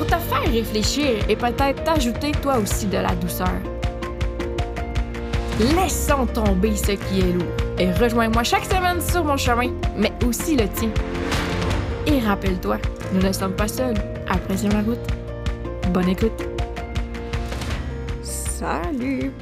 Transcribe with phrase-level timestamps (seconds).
[0.00, 3.52] pour te faire réfléchir et peut-être t'ajouter toi aussi de la douceur.
[5.76, 10.56] Laissons tomber ce qui est lourd et rejoins-moi chaque semaine sur mon chemin, mais aussi
[10.56, 10.90] le tien.
[12.06, 12.78] Et rappelle-toi,
[13.12, 13.98] nous ne sommes pas seuls.
[14.26, 15.06] Apprécions la route.
[15.92, 16.48] Bonne écoute.
[18.22, 19.32] Salut!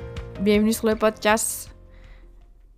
[0.40, 1.70] Bienvenue sur le podcast.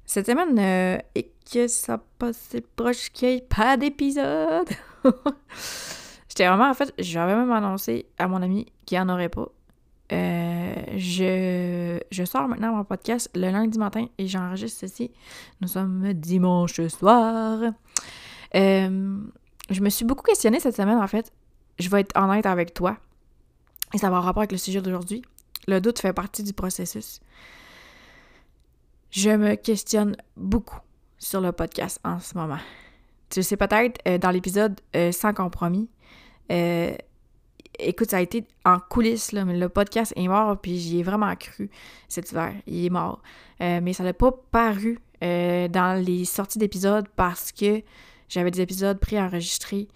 [0.05, 4.69] Cette semaine, euh, et que ça passe proche qu'il n'y ait pas d'épisode.
[6.41, 9.46] J'étais vraiment, en fait, j'avais même annoncé à mon ami qu'il n'y en aurait pas.
[10.10, 15.11] Euh, je, je sors maintenant mon podcast le lundi matin et j'enregistre ceci.
[15.61, 17.61] Nous sommes dimanche soir.
[18.55, 19.18] Euh,
[19.68, 21.30] je me suis beaucoup questionnée cette semaine, en fait.
[21.78, 22.96] Je vais être honnête avec toi.
[23.92, 25.20] Et ça va avoir rapport avec le sujet d'aujourd'hui.
[25.68, 27.20] Le doute fait partie du processus.
[29.11, 30.80] Je me questionne beaucoup
[31.18, 32.61] sur le podcast en ce moment.
[33.28, 34.80] Tu le sais peut-être, euh, dans l'épisode
[35.12, 35.91] Sans compromis,
[36.51, 36.93] euh,
[37.79, 41.03] écoute, ça a été en coulisses, là, mais le podcast est mort, puis j'y ai
[41.03, 41.70] vraiment cru
[42.09, 42.55] cet hiver.
[42.67, 43.23] Il est mort.
[43.61, 47.83] mais ça n'a pas paru dans les sorties d'épisodes parce que
[48.29, 49.89] j'avais des épisodes préenregistrés.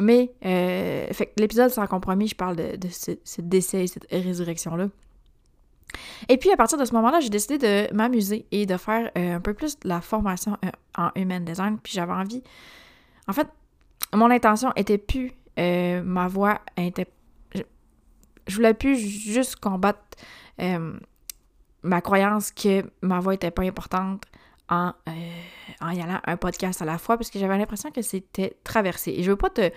[0.00, 4.88] Mais, euh, fait l'épisode sans compromis, je parle de, ce, décès, cette résurrection-là.
[6.28, 9.36] Et puis, à partir de ce moment-là, j'ai décidé de m'amuser et de faire euh,
[9.36, 11.78] un peu plus de la formation euh, en human design.
[11.80, 12.42] Puis j'avais envie.
[13.28, 13.46] En fait,
[14.12, 17.06] mon intention était plus ma voix était.
[17.54, 20.00] Je, voulais plus juste combattre
[20.58, 24.24] ma croyance que ma voix était pas importante
[24.68, 24.92] en,
[25.80, 29.12] en y allant un podcast à la fois parce que j'avais l'impression que c'était traversé.
[29.12, 29.70] Et je veux pas te.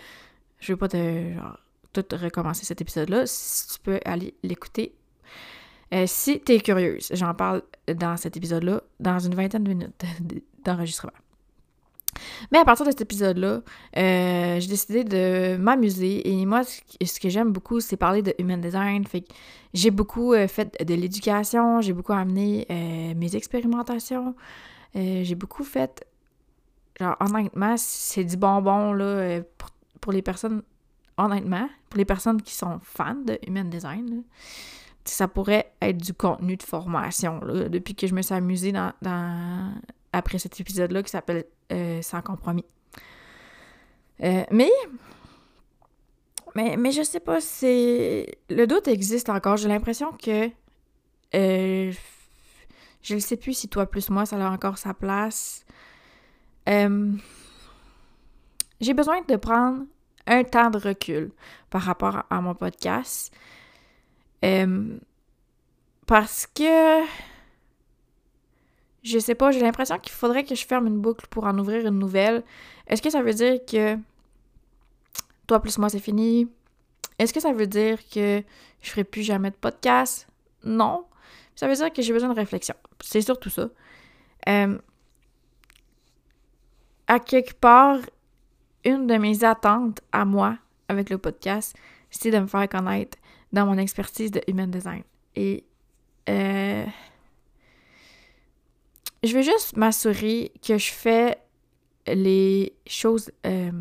[0.59, 1.33] Je veux pas te.
[1.33, 1.59] Genre,
[1.94, 3.25] tout recommencer cet épisode-là.
[3.25, 4.95] Si tu peux aller l'écouter.
[5.94, 10.05] Euh, si tu es curieuse, j'en parle dans cet épisode-là, dans une vingtaine de minutes
[10.65, 11.13] d'enregistrement.
[12.51, 13.61] Mais à partir de cet épisode-là,
[13.97, 16.28] euh, j'ai décidé de m'amuser.
[16.29, 19.05] Et moi, ce que j'aime beaucoup, c'est parler de human design.
[19.05, 19.33] Fait que
[19.73, 22.66] j'ai beaucoup euh, fait de l'éducation, j'ai beaucoup amené
[23.16, 24.35] mes expérimentations,
[24.95, 26.06] euh, j'ai beaucoup fait.
[27.00, 29.44] Genre, honnêtement, c'est du bonbon, là, euh,
[30.01, 30.63] pour, les personnes.
[31.17, 34.23] Honnêtement, pour les personnes qui sont fans de Human Design,
[35.03, 38.94] ça pourrait être du contenu de formation, là, depuis que je me suis amusée dans,
[40.17, 42.66] après cet épisode-là qui s'appelle euh, Sans compromis.
[44.19, 44.72] mais.
[46.55, 48.25] Mais, mais je sais pas, c'est.
[48.50, 49.57] Le doute existe encore.
[49.57, 50.50] J'ai l'impression que.
[53.07, 55.66] Je ne sais plus si toi plus moi, ça a encore sa place.
[56.67, 57.13] Euh,
[58.81, 59.85] j'ai besoin de prendre
[60.25, 61.31] un temps de recul
[61.69, 63.33] par rapport à mon podcast.
[64.44, 64.97] Euh,
[66.06, 67.06] parce que
[69.03, 71.85] je sais pas, j'ai l'impression qu'il faudrait que je ferme une boucle pour en ouvrir
[71.85, 72.43] une nouvelle.
[72.87, 73.97] Est-ce que ça veut dire que
[75.45, 76.49] toi plus moi c'est fini?
[77.19, 78.43] Est-ce que ça veut dire que
[78.81, 80.27] je ferai plus jamais de podcast?
[80.63, 81.05] Non.
[81.55, 82.75] Ça veut dire que j'ai besoin de réflexion.
[83.01, 83.69] C'est surtout ça.
[84.47, 84.77] Euh,
[87.07, 87.99] à quelque part,
[88.83, 91.75] une de mes attentes à moi avec le podcast,
[92.11, 93.17] c'est de me faire connaître
[93.51, 95.03] dans mon expertise de human design.
[95.35, 95.63] Et
[96.29, 96.85] euh,
[99.27, 101.38] je veux juste m'assurer que je fais
[102.07, 103.71] les choses, euh,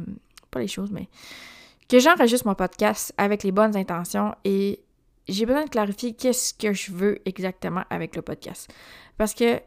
[0.51, 1.09] pas les choses, mais
[1.89, 4.81] que j'enregistre mon podcast avec les bonnes intentions et
[5.29, 8.73] j'ai besoin de clarifier qu'est-ce que je veux exactement avec le podcast.
[9.17, 9.61] Parce que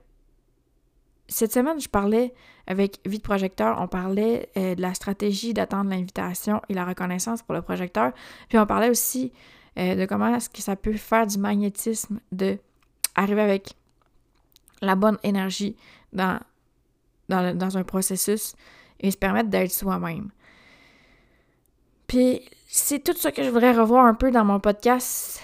[1.27, 2.33] cette semaine, je parlais
[2.67, 7.55] avec Vite Projecteur, on parlait euh, de la stratégie d'attendre l'invitation et la reconnaissance pour
[7.55, 8.13] le projecteur.
[8.47, 9.31] Puis on parlait aussi
[9.77, 12.57] euh, de comment est-ce que ça peut faire du magnétisme de
[13.15, 13.73] arriver avec
[14.81, 15.75] la bonne énergie
[16.13, 16.39] dans,
[17.29, 18.55] un processus
[18.99, 20.29] et se permettre d'être soi-même.
[22.07, 25.41] Puis c'est tout ce que je voudrais revoir un peu dans mon podcast.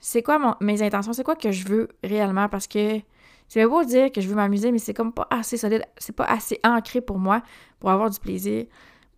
[0.00, 1.12] C'est quoi mes intentions?
[1.12, 2.48] C'est quoi que je veux réellement?
[2.48, 3.00] Parce que
[3.46, 6.24] c'est beau dire que je veux m'amuser, mais c'est comme pas assez solide, c'est pas
[6.24, 7.42] assez ancré pour moi
[7.80, 8.66] pour avoir du plaisir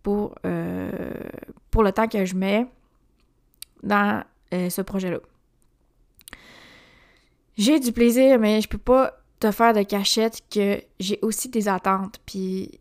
[0.03, 1.11] pour, euh,
[1.77, 2.65] le temps que je mets
[3.83, 4.23] dans
[4.53, 5.19] euh, ce projet-là.
[7.57, 11.67] J'ai du plaisir, mais je peux pas te faire de cachette que j'ai aussi des
[11.67, 12.19] attentes.
[12.25, 12.79] Puis,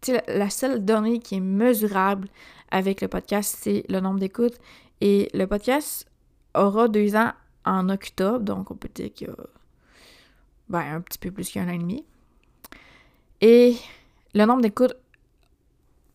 [0.00, 2.28] tu sais, la seule donnée qui est mesurable
[2.70, 4.58] avec le podcast, c'est le nombre d'écoutes.
[5.00, 6.06] Et le podcast
[6.54, 7.32] aura deux ans
[7.64, 9.34] en octobre, donc on peut dire qu'il y a
[10.68, 12.04] ben, un petit peu plus qu'un an et demi.
[13.40, 13.76] Et
[14.32, 14.94] le nombre d'écoutes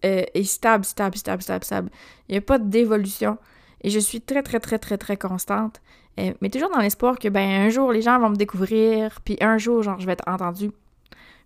[0.05, 1.89] euh, est stable, stable, stable, stable, stable.
[2.29, 3.37] Il n'y a pas d'évolution.
[3.81, 5.81] Et je suis très, très, très, très, très constante.
[6.19, 9.37] Euh, mais toujours dans l'espoir que, ben, un jour, les gens vont me découvrir, puis
[9.41, 10.71] un jour, genre, je vais être entendue.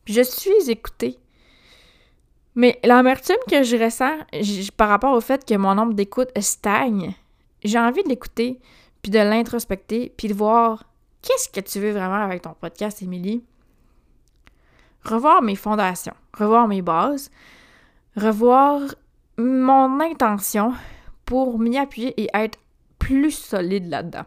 [0.04, 1.18] Puis je suis écoutée.
[2.56, 4.18] Mais l'amertume que je ressens
[4.78, 7.14] par rapport au fait que mon nombre d'écoutes stagne,
[7.64, 8.60] j'ai envie de l'écouter,
[9.02, 10.86] puis de l'introspecter, puis de voir
[11.22, 13.44] qu'est-ce que tu veux vraiment avec ton podcast, Émilie?
[15.04, 17.30] Revoir mes fondations, revoir mes bases,
[18.16, 18.82] revoir
[19.38, 20.74] mon intention
[21.26, 22.60] pour m'y appuyer et être
[23.00, 24.26] plus solide là-dedans.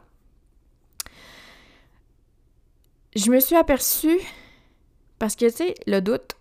[3.16, 4.20] Je me suis aperçue,
[5.18, 6.36] parce que, tu sais, le doute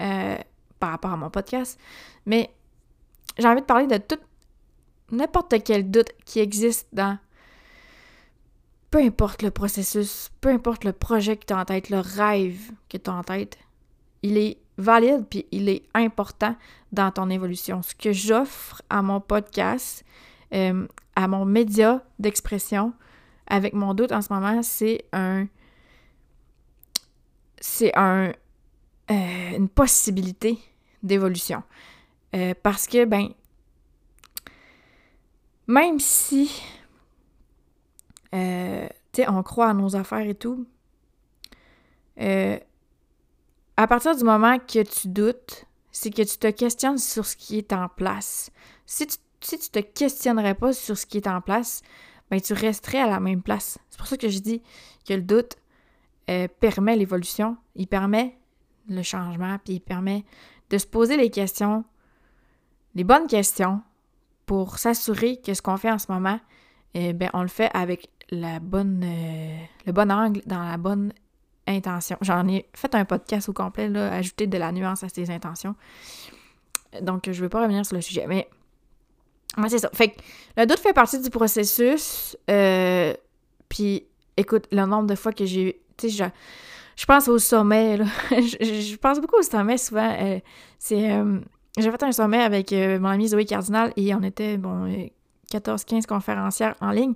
[0.00, 0.38] euh,
[0.78, 1.78] par rapport à mon podcast,
[2.24, 2.50] mais
[3.36, 4.20] j'ai envie de parler de tout,
[5.10, 7.18] n'importe quel doute qui existe dans
[8.90, 12.70] peu importe le processus, peu importe le projet que tu as en tête, le rêve
[12.88, 13.58] que tu as en tête,
[14.22, 16.56] il est valide puis il est important
[16.92, 17.82] dans ton évolution.
[17.82, 20.04] Ce que j'offre à mon podcast,
[20.54, 20.86] euh,
[21.16, 22.94] à mon média d'expression,
[23.46, 25.46] avec mon doute en ce moment, c'est un.
[27.60, 28.32] C'est un.
[29.10, 30.58] Euh, une possibilité
[31.02, 31.62] d'évolution.
[32.36, 33.28] Euh, parce que, ben,
[35.66, 36.62] même si,
[38.30, 40.66] tu sais, on croit à nos affaires et tout,
[43.78, 47.58] à partir du moment que tu doutes, c'est que tu te questionnes sur ce qui
[47.58, 48.50] est en place.
[48.86, 51.82] Si tu, si tu te questionnerais pas sur ce qui est en place,
[52.28, 53.78] ben tu resterais à la même place.
[53.88, 54.62] C'est pour ça que je dis
[55.06, 55.58] que le doute
[56.28, 58.36] euh, permet l'évolution, il permet
[58.88, 60.24] le changement, puis il permet
[60.70, 61.84] de se poser les questions,
[62.96, 63.80] les bonnes questions,
[64.44, 66.40] pour s'assurer que ce qu'on fait en ce moment,
[66.94, 71.12] eh ben, on le fait avec la bonne, euh, le bon angle, dans la bonne
[71.68, 72.16] intention.
[72.20, 75.74] J'en ai fait un podcast au complet, là, ajouter de la nuance à ses intentions.
[77.02, 78.48] Donc, je ne vais pas revenir sur le sujet, mais
[79.56, 79.90] moi, c'est ça.
[79.92, 80.20] Fait que
[80.56, 82.36] le doute fait partie du processus.
[82.50, 83.14] Euh,
[83.68, 84.04] puis,
[84.36, 85.80] écoute, le nombre de fois que j'ai.
[85.96, 88.04] Tu sais, je, je, pense au sommet, là.
[88.30, 90.16] je, pense beaucoup au sommet souvent.
[90.20, 90.38] Euh,
[90.78, 91.12] c'est.
[91.12, 91.40] Euh,
[91.76, 94.88] j'ai fait un sommet avec mon ami Zoé Cardinal et on était, bon,
[95.52, 97.12] 14-15 conférencières en ligne.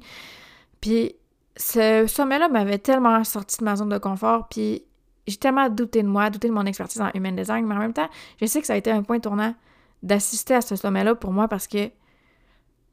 [0.80, 1.16] Puis,
[1.56, 4.84] ce sommet-là m'avait tellement sorti de ma zone de confort, puis
[5.26, 7.92] j'ai tellement douté de moi, douté de mon expertise en human design, mais en même
[7.92, 8.08] temps,
[8.40, 9.54] je sais que ça a été un point tournant
[10.02, 11.86] d'assister à ce sommet-là pour moi parce que,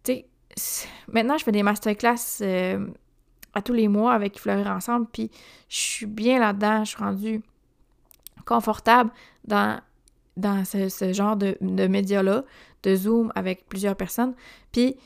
[0.03, 0.23] tu
[0.55, 2.87] sais, maintenant je fais des masterclass euh,
[3.53, 5.31] à tous les mois avec Fleurir Ensemble, puis
[5.69, 7.41] je suis bien là-dedans, je suis rendue
[8.45, 9.09] confortable
[9.45, 9.79] dans,
[10.37, 12.43] dans ce, genre de, de médias-là,
[12.83, 14.35] de Zoom avec plusieurs personnes,
[14.71, 14.97] puis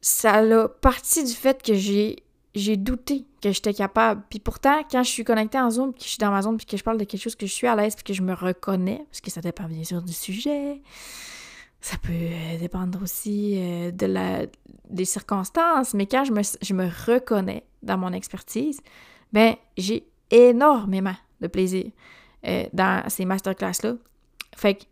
[0.00, 2.22] ça a parti du fait que j'ai
[2.54, 4.22] j'ai douté que j'étais capable.
[4.28, 6.56] Puis pourtant, quand je suis connectée en Zoom, puis que je suis dans ma zone,
[6.56, 8.22] puis que je parle de quelque chose que je suis à l'aise, puis que je
[8.22, 10.80] me reconnais, parce que ça dépend bien sûr du sujet,
[11.80, 14.46] ça peut euh, dépendre aussi euh, de la,
[14.90, 18.80] des circonstances, mais quand je me, je me reconnais dans mon expertise,
[19.32, 21.90] ben j'ai énormément de plaisir
[22.46, 23.94] euh, dans ces masterclass-là.
[24.56, 24.84] Fait que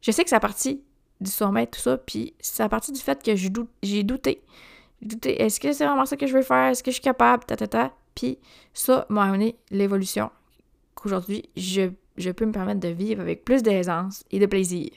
[0.00, 0.82] je sais que ça a parti
[1.20, 1.98] du sommet, tout ça.
[1.98, 3.70] Puis c'est à partir du fait que j'ai douté.
[3.82, 4.42] J'ai douté.
[5.42, 6.70] Est-ce que c'est vraiment ça que je veux faire?
[6.70, 7.44] Est-ce que je suis capable?
[7.44, 7.92] Ta, ta, ta.
[8.14, 8.38] Puis
[8.74, 10.30] ça m'a amené l'évolution.
[10.94, 14.90] Qu'aujourd'hui, je, je peux me permettre de vivre avec plus d'aisance et de plaisir.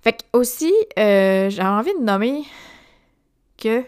[0.00, 2.42] Fait que aussi, euh, j'ai envie de nommer
[3.56, 3.84] que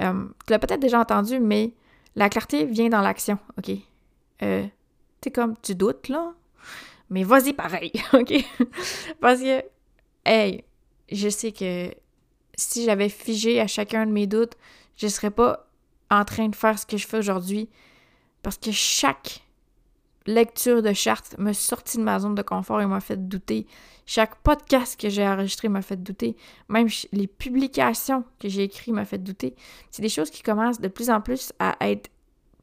[0.00, 1.72] euh, tu l'as peut-être déjà entendu, mais
[2.14, 3.74] la clarté vient dans l'action, OK?
[4.42, 4.66] Euh,
[5.20, 6.34] tu comme tu doutes, là,
[7.12, 8.32] mais vas-y pareil, OK?
[9.20, 9.62] Parce que,
[10.24, 10.64] hey,
[11.10, 11.94] je sais que
[12.56, 14.54] si j'avais figé à chacun de mes doutes,
[14.96, 15.68] je serais pas
[16.10, 17.68] en train de faire ce que je fais aujourd'hui.
[18.42, 19.44] Parce que chaque
[20.26, 23.66] lecture de charte m'a sorti de ma zone de confort et m'a fait douter.
[24.06, 26.36] Chaque podcast que j'ai enregistré m'a fait douter.
[26.70, 29.54] Même les publications que j'ai écrites m'a fait douter.
[29.90, 32.10] C'est des choses qui commencent de plus en plus à être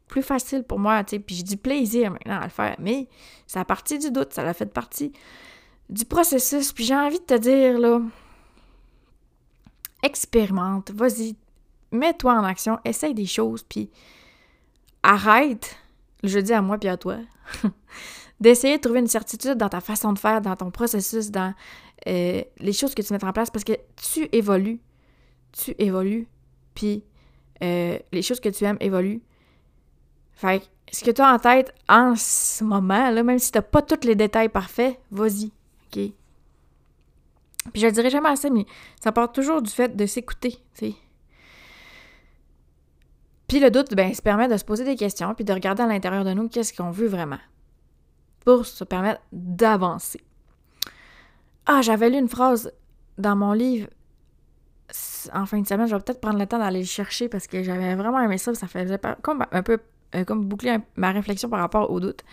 [0.09, 3.07] plus facile pour moi, tu sais, puis j'ai du plaisir maintenant à le faire, mais
[3.47, 5.13] ça a parti du doute, ça a fait partie
[5.89, 8.01] du processus, puis j'ai envie de te dire, là,
[10.03, 11.35] expérimente, vas-y,
[11.91, 13.89] mets-toi en action, essaye des choses, puis
[15.03, 15.77] arrête,
[16.23, 17.17] je dis à moi puis à toi,
[18.39, 21.53] d'essayer de trouver une certitude dans ta façon de faire, dans ton processus, dans
[22.07, 24.79] euh, les choses que tu mets en place, parce que tu évolues,
[25.51, 26.27] tu évolues,
[26.73, 27.03] puis
[27.63, 29.21] euh, les choses que tu aimes évoluent,
[30.39, 30.65] fait que
[30.95, 34.07] ce que tu as en tête en ce moment, là, même si tu pas tous
[34.07, 35.47] les détails parfaits, vas-y.
[35.47, 36.13] OK?
[37.73, 38.65] Puis je le dirai jamais assez, mais
[39.03, 40.95] ça part toujours du fait de s'écouter, tu sais.
[43.49, 45.87] Puis le doute, ben, se permet de se poser des questions, puis de regarder à
[45.87, 47.39] l'intérieur de nous qu'est-ce qu'on veut vraiment.
[48.45, 50.21] Pour se permettre d'avancer.
[51.65, 52.71] Ah, j'avais lu une phrase
[53.17, 53.89] dans mon livre
[55.33, 55.87] en fin de semaine.
[55.87, 58.55] Je vais peut-être prendre le temps d'aller le chercher parce que j'avais vraiment aimé ça.
[58.55, 59.79] Ça faisait comme un peu
[60.15, 62.23] euh, comme boucler ma réflexion par rapport au doute.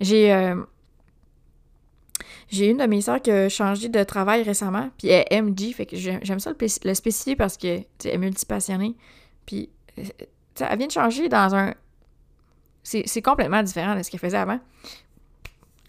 [0.00, 0.62] J'ai euh,
[2.50, 5.72] j'ai une de mes soeurs qui a changé de travail récemment, puis elle est MG,
[5.74, 8.96] fait que j'aime ça le, spécifier parce que, tu est multipassionnée.
[9.44, 10.02] Puis, euh,
[10.60, 11.74] elle vient de changer dans un...
[12.82, 14.60] C'est complètement différent de ce qu'elle faisait avant.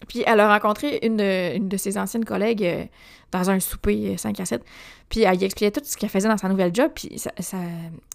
[0.08, 2.84] Puis elle a rencontré une de, ses anciennes collègues euh,
[3.32, 4.64] dans un souper 5 euh, à 7.
[5.08, 6.90] Puis elle lui expliquait tout ce qu'elle faisait dans sa nouvelle job.
[6.94, 7.22] Puis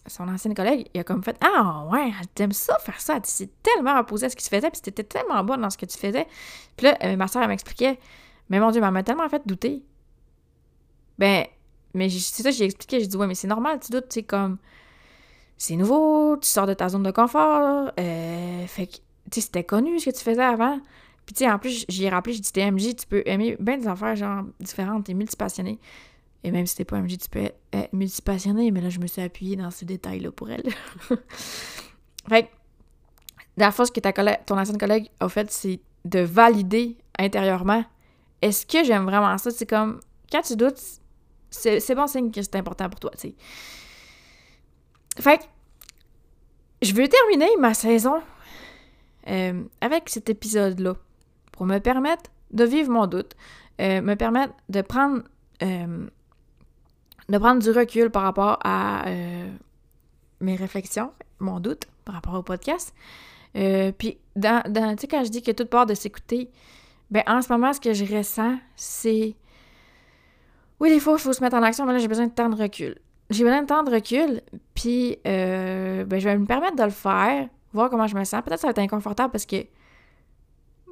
[0.07, 3.19] son ancienne collègue, il a comme fait Ah ouais, t'aimes ça faire ça.
[3.23, 4.69] C'est tellement opposé à ce qui se faisait.
[4.71, 6.27] Puis c'était tellement bon dans ce que tu faisais.
[6.75, 7.99] Puis là, euh, ma soeur, elle m'expliquait
[8.49, 9.83] Mais mon Dieu, elle m'a tellement fait douter.
[11.19, 11.45] Ben,
[11.93, 12.99] mais c'est ça, j'ai expliqué.
[12.99, 14.07] J'ai dit Ouais, mais c'est normal, tu doutes.
[14.09, 14.57] C'est comme
[15.57, 17.91] C'est nouveau, tu sors de ta zone de confort.
[17.95, 18.95] fait que,
[19.31, 20.79] tu sais, c'était connu ce que tu faisais avant.
[21.25, 23.57] Puis, tu sais, en plus, j'y ai rappelé, j'ai dit, t'es MJ, tu peux aimer
[23.59, 25.79] bien des affaires, genre, différentes, t'es multipassionné.
[26.43, 29.21] Et même si t'es pas MJ, tu peux être multipassionné, mais là, je me suis
[29.21, 30.63] appuyée dans ce détail-là pour elle.
[32.29, 32.47] fait que,
[33.57, 37.83] la fois, ce que ta collègue, ton ancienne collègue a fait, c'est de valider intérieurement
[38.41, 39.51] est-ce que j'aime vraiment ça?
[39.51, 39.99] C'est comme,
[40.31, 40.79] quand tu doutes,
[41.49, 43.35] c'est bon signe que c'est important pour toi, tu sais.
[45.19, 45.43] Fait que,
[46.81, 48.21] je veux terminer ma saison
[49.27, 50.95] euh, avec cet épisode-là
[51.55, 53.35] pour me permettre de vivre mon doute,
[53.81, 55.23] euh, me permettre de prendre,
[55.61, 56.07] euh,
[57.27, 59.47] de prendre du recul par rapport à euh,
[60.39, 62.93] mes réflexions, mon doute par rapport au podcast.
[63.53, 66.49] puis, dans, tu sais, quand je dis que toute part de s'écouter,
[67.11, 69.35] ben en ce moment, ce que je ressens, c'est.
[70.79, 72.49] Oui, des fois, il faut se mettre en action, mais là, j'ai besoin de temps
[72.49, 72.97] de recul.
[73.29, 74.41] J'ai besoin de temps de recul,
[74.73, 78.41] puis ben, je vais me permettre de le faire, voir comment je me sens.
[78.41, 79.65] Peut-être que ça va être inconfortable parce que,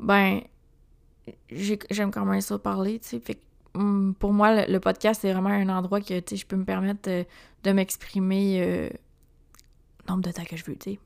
[0.02, 0.42] ben,
[1.50, 3.22] j'aime quand même ça parler, tu sais.
[3.76, 6.66] Hum, pour moi, le, podcast, c'est vraiment un endroit que, tu sais, je peux me
[6.66, 7.10] permettre
[7.64, 8.90] de, m'exprimer euh,
[10.08, 11.00] nombre de temps que je veux, tu sais.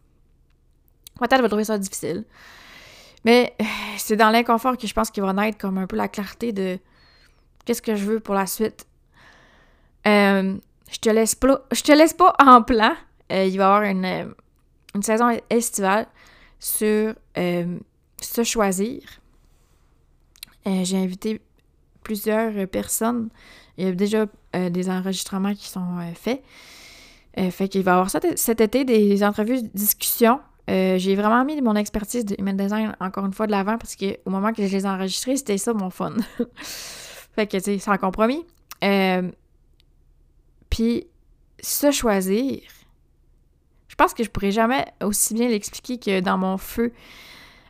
[1.17, 2.25] Peut-être vais trouver ça difficile.
[3.23, 3.55] Mais
[3.97, 6.77] c'est dans l'inconfort que je pense qu'il va naître comme un peu la clarté de
[7.65, 8.85] qu'est-ce que je veux pour la suite.
[10.05, 10.57] Euh,
[10.91, 12.95] je te laisse pas, je te laisse pas en plan.
[13.31, 14.33] Euh, il va y avoir une,
[14.93, 16.07] une saison estivale
[16.59, 19.01] sur se choisir.
[20.67, 21.41] Euh, j'ai invité
[22.03, 23.29] plusieurs personnes.
[23.77, 26.43] Il y a déjà euh, des enregistrements qui sont euh, faits.
[27.51, 30.39] fait qu'il va y avoir ça, cet été des entrevues, discussions.
[30.67, 34.29] j'ai vraiment mis mon expertise de human design encore une fois de l'avant parce qu'au
[34.29, 36.15] moment que je les ai enregistrés, c'était ça mon fun.
[37.35, 38.43] fait que, tu sais, sans compromis.
[40.69, 41.07] Puis,
[41.61, 42.59] se choisir,
[43.87, 46.91] je pense que je pourrais jamais aussi bien l'expliquer que dans mon feu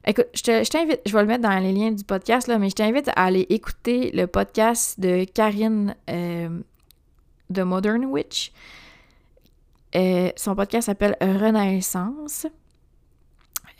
[0.10, 2.76] Écoute, je t'invite, je vais le mettre dans les liens du podcast, là, mais je
[2.76, 6.62] t'invite à aller écouter le podcast de Karine euh,
[7.50, 8.54] de Modern Witch.
[9.98, 12.48] Euh, son podcast s'appelle Renaissance.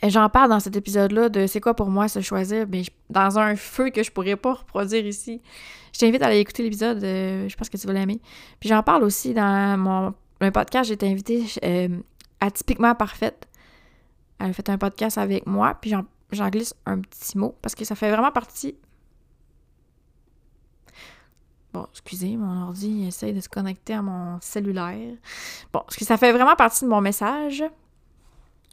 [0.02, 3.56] J'en parle dans cet épisode-là de c'est quoi pour moi se choisir, mais dans un
[3.56, 5.40] feu que je pourrais pas reproduire ici.
[5.94, 8.20] Je t'invite à aller écouter l'épisode, euh, je pense que tu vas l'aimer.
[8.60, 11.46] Puis j'en parle aussi dans mon un podcast, j'ai été invitée
[12.38, 13.48] à Typiquement Parfaite.
[14.38, 15.90] Elle a fait un podcast avec moi, puis
[16.30, 18.76] j'en glisse un petit mot parce que ça fait vraiment partie.
[21.72, 25.14] Bon, excusez, mon ordi essaye de se connecter à mon cellulaire.
[25.72, 27.62] Bon, parce que ça fait vraiment partie de mon message.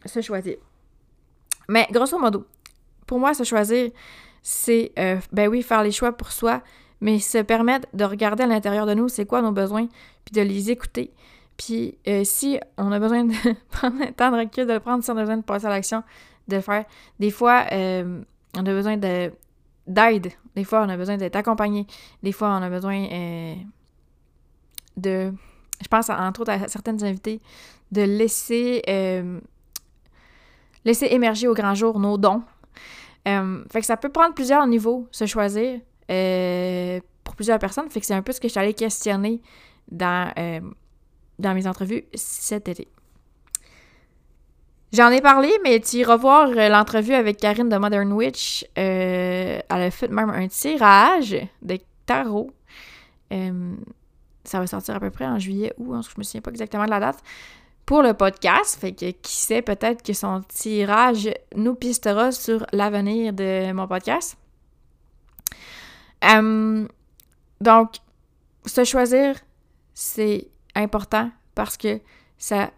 [0.06, 0.58] Se choisir.
[1.68, 2.46] Mais grosso modo,
[3.06, 3.92] pour moi, se choisir,
[4.42, 6.62] c'est, euh, ben oui, faire les choix pour soi,
[7.02, 9.88] mais se permettre de regarder à l'intérieur de nous, c'est quoi nos besoins,
[10.24, 11.12] puis de les écouter.
[11.58, 13.34] Puis euh, si on a besoin de
[13.72, 15.70] prendre un temps de recul, de le prendre, si on a besoin de passer à
[15.70, 16.04] l'action,
[16.48, 16.86] de le faire.
[17.20, 18.22] Des fois, euh,
[18.56, 19.32] on a besoin de
[19.88, 20.32] d'aide.
[20.56, 21.86] Des fois, on a besoin d'être accompagné.
[22.24, 23.56] Des fois, on a besoin euh,
[24.98, 25.32] de...
[25.82, 27.40] Je pense, entre autres, à certaines invités,
[27.92, 28.82] de laisser...
[28.90, 29.40] Euh,
[30.84, 32.44] laisser émerger au grand jour nos dons.
[33.26, 35.80] fait que ça peut prendre plusieurs niveaux, se choisir,
[37.24, 37.90] pour plusieurs personnes.
[37.90, 39.42] Fait que c'est un peu ce que je suis allée questionner
[39.92, 40.32] dans,
[41.40, 42.88] dans mes entrevues cet été.
[44.96, 48.64] J'en ai parlé, mais tu iras voir euh, l'entrevue avec Karine de Modern Witch.
[48.78, 52.50] Euh, elle a fait même un tirage de tarot.
[53.34, 53.76] Euh,
[54.46, 56.92] ça va sortir à peu près en juillet ou je me souviens pas exactement de
[56.92, 57.18] la date.
[57.86, 63.34] Pour le podcast, fait que qui sait, peut-être que son tirage nous pistera sur l'avenir
[63.34, 64.38] de mon podcast.
[67.60, 67.96] Donc,
[68.66, 69.36] se choisir,
[69.94, 72.00] c'est important parce que
[72.38, 72.72] ça,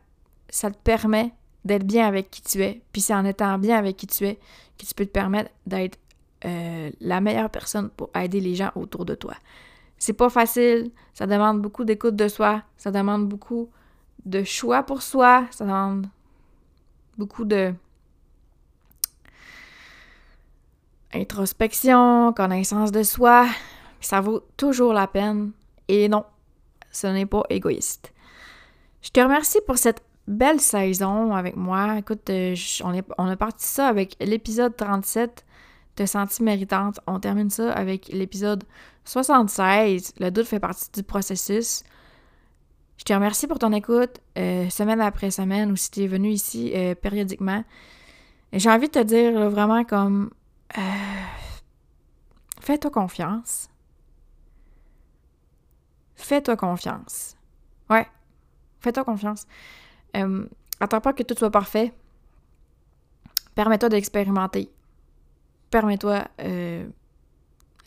[0.50, 1.32] ça te permet
[1.68, 2.82] d'être bien avec qui tu es.
[2.92, 4.40] Puis c'est en étant bien avec qui tu es
[4.78, 6.00] que tu peux te permettre d'être
[6.46, 9.34] euh, la meilleure personne pour aider les gens autour de toi.
[9.98, 13.70] C'est pas facile, ça demande beaucoup d'écoute de soi, ça demande beaucoup
[14.26, 16.08] de choix pour soi, ça demande
[17.18, 17.74] beaucoup de
[21.14, 23.48] introspection, connaissance de soi.
[24.00, 25.52] Ça vaut toujours la peine.
[25.88, 26.26] Et non,
[26.92, 28.14] ce n'est pas égoïste.
[29.02, 31.98] Je te remercie pour cette belle saison avec moi.
[31.98, 35.46] Écoute, euh, on, on, a parti ça avec l'épisode 37,
[35.96, 37.00] Te sentis méritante.
[37.08, 38.64] On termine ça avec l'épisode
[39.06, 41.84] 76, Le doute fait partie du processus.
[42.98, 46.30] Je te remercie pour ton écoute, euh, semaine après semaine, ou si tu es venu
[46.30, 47.64] ici euh, périodiquement.
[48.54, 50.32] J'ai envie de te dire vraiment comme
[52.62, 53.70] fais-toi confiance.
[56.16, 57.36] Fais-toi confiance.
[57.90, 58.08] Ouais,
[58.80, 59.46] fais-toi confiance.
[60.18, 60.46] Euh,
[60.80, 61.94] attends pas que tout soit parfait.
[63.56, 64.70] Permets-toi d'expérimenter.
[65.72, 66.28] Permets-toi.
[66.42, 66.86] Euh,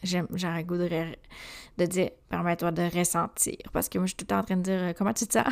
[0.02, 0.88] J'aurais goût de,
[1.78, 3.56] de dire permets-toi de ressentir.
[3.72, 5.26] Parce que moi, je suis tout le temps en train de dire euh, comment tu
[5.26, 5.46] te sens?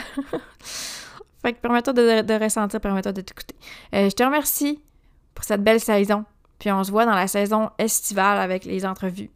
[1.42, 3.54] fait que permets-toi de, ressentir, permets-toi de t'écouter.
[3.94, 4.82] Euh, je te remercie
[5.35, 6.25] pour cette belle saison.
[6.58, 9.30] Puis on se voit dans la saison estivale avec les entrevues.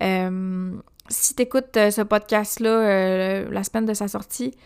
[0.00, 4.56] Si tu écoutes ce podcast-là la semaine de sa sortie,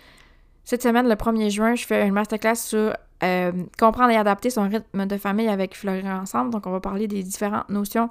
[0.65, 4.69] cette semaine, le 1er juin, je fais une masterclass sur euh, comprendre et adapter son
[4.69, 6.51] rythme de famille avec Fleurir ensemble.
[6.51, 8.09] Donc, on va parler des différentes notions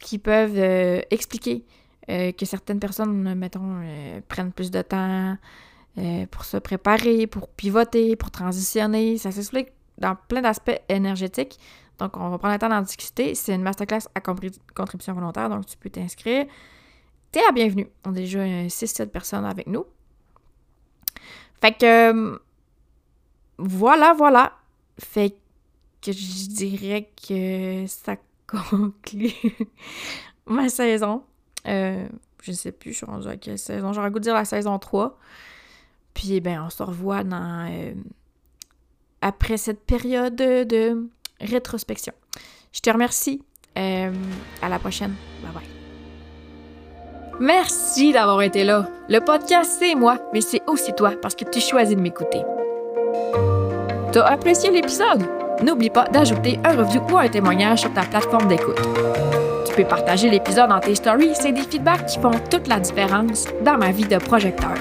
[0.00, 1.64] qui peuvent euh, expliquer
[2.10, 3.82] euh, que certaines personnes, mettons,
[4.28, 5.36] prennent plus de temps
[6.30, 9.18] pour se préparer, pour pivoter, pour transitionner.
[9.18, 9.68] Ça s'explique
[9.98, 11.58] dans plein d'aspects énergétiques.
[11.98, 13.34] Donc, on va prendre le temps d'en discuter.
[13.36, 16.46] C'est une masterclass à contribution volontaire, donc tu peux t'inscrire.
[17.30, 17.88] T'es la bienvenue.
[18.04, 19.84] On a déjà 6-7 personnes avec nous.
[21.62, 22.40] Fait que
[23.58, 24.52] voilà, voilà.
[24.98, 25.34] Fait
[26.02, 29.32] que je dirais que ça conclut
[30.46, 31.22] ma saison.
[31.68, 32.06] Euh,
[32.42, 33.92] je sais plus, je suis rendue à quelle saison.
[33.92, 35.16] J'aurais goût de dire la saison 3.
[36.12, 37.70] Puis, ben, on se revoit dans.
[37.70, 37.94] Euh,
[39.20, 41.08] après cette période de
[41.40, 42.12] rétrospection.
[42.72, 43.44] Je te remercie.
[43.78, 44.12] Euh,
[44.60, 45.14] à la prochaine.
[45.42, 45.81] Bye bye.
[47.44, 48.86] Merci d'avoir été là.
[49.08, 52.42] Le podcast, c'est moi, mais c'est aussi toi parce que tu choisis de m'écouter.
[54.12, 55.26] T'as apprécié l'épisode?
[55.60, 58.80] N'oublie pas d'ajouter un review ou un témoignage sur ta plateforme d'écoute.
[59.66, 63.46] Tu peux partager l'épisode dans tes stories, c'est des feedbacks qui font toute la différence
[63.64, 64.76] dans ma vie de projecteur.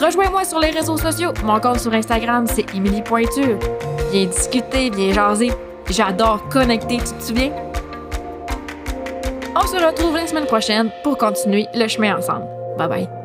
[0.00, 1.34] Rejoins-moi sur les réseaux sociaux.
[1.44, 3.58] Mon compte sur Instagram, c'est Emily Pointure.
[4.10, 5.52] Viens discuter, viens jaser.
[5.90, 7.52] J'adore connecter, tu te souviens?
[9.60, 12.46] On se retrouve la semaine prochaine pour continuer le chemin ensemble.
[12.76, 13.17] Bye bye.